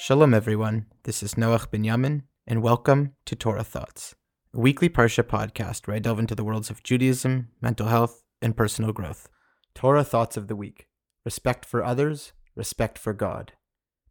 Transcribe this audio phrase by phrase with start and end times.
[0.00, 0.86] Shalom, everyone.
[1.02, 4.14] This is Noach Binyamin, and welcome to Torah Thoughts,
[4.54, 8.56] a weekly Parsha podcast where I delve into the worlds of Judaism, mental health, and
[8.56, 9.28] personal growth.
[9.74, 10.86] Torah Thoughts of the Week
[11.24, 13.54] Respect for others, respect for God.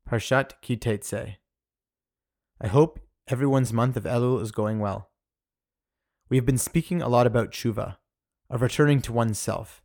[0.08, 1.38] Parshat Ki Teitzei.
[2.60, 3.00] I hope
[3.30, 5.12] everyone's month of Elul is going well.
[6.30, 7.96] We have been speaking a lot about tshuva,
[8.50, 9.82] of returning to oneself,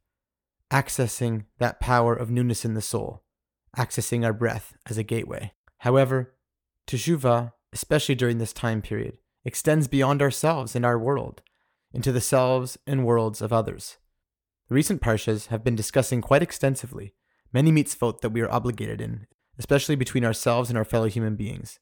[0.69, 3.23] accessing that power of newness in the soul,
[3.77, 5.53] accessing our breath as a gateway.
[5.83, 6.33] However,
[6.87, 11.43] teshuva, especially during this time period, extends beyond ourselves and our world,
[11.93, 13.99] into the selves and worlds of others.
[14.69, 17.15] The recent parshas have been discussing quite extensively
[17.53, 19.27] many mitzvot that we are obligated in,
[19.59, 21.81] especially between ourselves and our fellow human beings.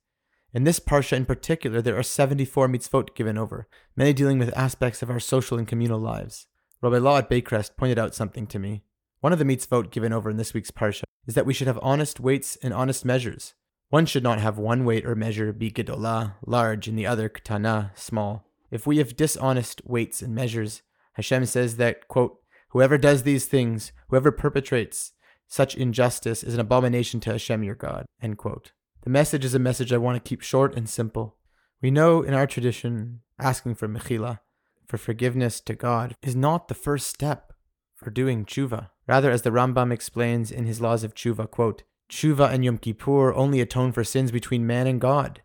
[0.55, 5.03] In this parsha in particular, there are 74 mitzvot given over, many dealing with aspects
[5.03, 6.47] of our social and communal lives.
[6.81, 8.83] Rabbi Law at Baycrest pointed out something to me.
[9.21, 11.79] One of the mitzvot given over in this week's parsha is that we should have
[11.83, 13.53] honest weights and honest measures.
[13.91, 17.91] One should not have one weight or measure be gedolah, large, and the other ktana,
[17.99, 18.47] small.
[18.71, 20.83] If we have dishonest weights and measures,
[21.15, 25.13] Hashem says that, quote, whoever does these things, whoever perpetrates
[25.49, 28.71] such injustice is an abomination to Hashem your God, end quote.
[29.03, 31.37] The message is a message I want to keep short and simple.
[31.83, 34.39] We know in our tradition, asking for mechila,
[34.87, 37.53] for forgiveness to God, is not the first step
[37.97, 38.91] for doing tshuva.
[39.09, 43.33] Rather, as the Rambam explains in his Laws of Tshuva, quote, Tshuva and Yom Kippur
[43.35, 45.43] only atone for sins between man and God.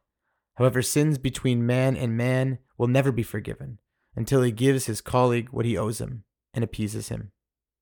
[0.56, 3.78] However, sins between man and man will never be forgiven
[4.16, 7.32] until he gives his colleague what he owes him and appeases him.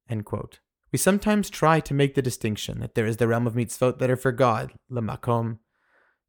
[0.09, 4.11] We sometimes try to make the distinction that there is the realm of mitzvot that
[4.11, 5.59] are for God, lemakom,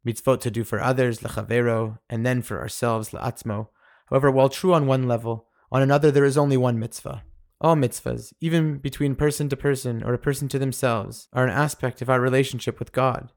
[0.07, 3.69] mitzvot to do for others, lechavero, and then for ourselves, la'atzmo.
[4.07, 7.25] However, while true on one level, on another there is only one mitzvah,
[7.61, 12.03] all mitzvahs, even between person to person or a person to themselves, are an aspect
[12.03, 13.33] of our relationship with God.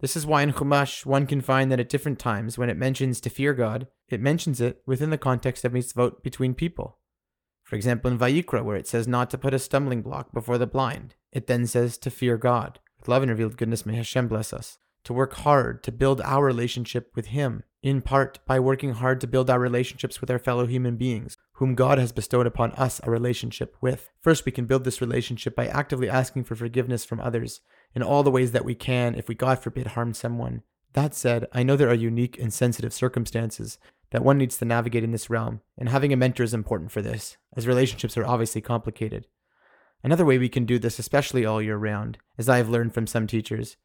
[0.00, 3.20] This is why in Chumash one can find that at different times when it mentions
[3.20, 6.98] to fear God, it mentions it within the context of mitzvot between people.
[7.64, 10.66] For example, in Vayikra, where it says not to put a stumbling block before the
[10.66, 12.78] blind, it then says to fear God.
[12.98, 14.78] With love and revealed goodness, may Hashem bless us.
[15.04, 19.26] To work hard to build our relationship with Him, in part by working hard to
[19.26, 23.10] build our relationships with our fellow human beings, whom God has bestowed upon us a
[23.10, 24.10] relationship with.
[24.20, 27.60] First, we can build this relationship by actively asking for forgiveness from others
[27.94, 30.62] in all the ways that we can if we, God forbid, harm someone.
[30.94, 33.78] That said, I know there are unique and sensitive circumstances
[34.10, 37.02] that one needs to navigate in this realm, and having a mentor is important for
[37.02, 39.26] this, as relationships are obviously complicated.
[40.02, 43.06] Another way we can do this, especially all year round, as I have learned from
[43.06, 43.76] some teachers,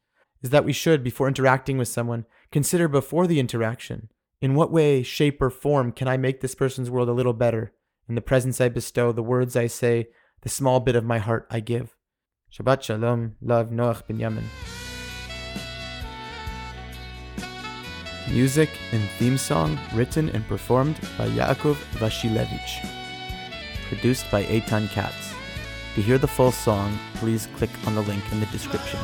[0.44, 4.10] is that we should, before interacting with someone, consider before the interaction
[4.42, 7.72] in what way, shape, or form can I make this person's world a little better?
[8.10, 10.08] In the presence I bestow, the words I say,
[10.42, 11.96] the small bit of my heart I give.
[12.52, 14.44] Shabbat Shalom, love Noach ben Binyamin.
[18.30, 22.86] Music and theme song written and performed by Yaakov Vashilevich.
[23.88, 25.32] Produced by Eitan Katz.
[25.94, 29.00] To hear the full song, please click on the link in the description.